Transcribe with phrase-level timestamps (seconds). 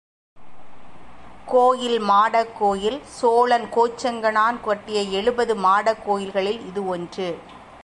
[1.45, 7.37] கோயில் மாடக் கோயில், சோழன் கோச்செங்கணான் கட்டிய எழுபது மாடக் கோயில்களில் இது ஒன்று.